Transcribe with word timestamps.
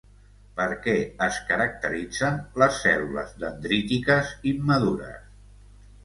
Per 0.59 0.65
què 0.85 0.93
es 1.25 1.35
caracteritzen 1.49 2.39
les 2.63 2.79
cèl·lules 2.85 3.35
dendrítiques 3.43 4.31
immadures? 4.53 5.29